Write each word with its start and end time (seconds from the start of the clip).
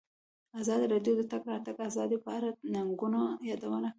ازادي 0.61 0.85
راډیو 0.93 1.13
د 1.17 1.19
د 1.19 1.27
تګ 1.31 1.43
راتګ 1.51 1.77
ازادي 1.89 2.17
په 2.25 2.29
اړه 2.37 2.49
د 2.53 2.59
ننګونو 2.75 3.21
یادونه 3.49 3.77
کړې. 3.87 3.89